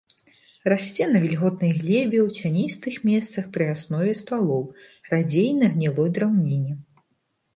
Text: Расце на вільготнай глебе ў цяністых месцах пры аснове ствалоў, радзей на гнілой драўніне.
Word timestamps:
Расце 0.71 1.03
на 1.09 1.19
вільготнай 1.23 1.73
глебе 1.81 2.17
ў 2.27 2.39
цяністых 2.39 2.95
месцах 3.11 3.43
пры 3.57 3.65
аснове 3.73 4.13
ствалоў, 4.23 4.63
радзей 5.13 5.47
на 5.61 5.69
гнілой 5.75 6.09
драўніне. 6.19 6.73